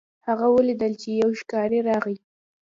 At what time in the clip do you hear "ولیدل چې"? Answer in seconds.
0.55-1.09